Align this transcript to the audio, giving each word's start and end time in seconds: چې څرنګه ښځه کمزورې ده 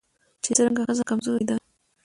چې 0.43 0.49
څرنګه 0.57 0.81
ښځه 0.87 1.03
کمزورې 1.09 1.45
ده 1.49 1.55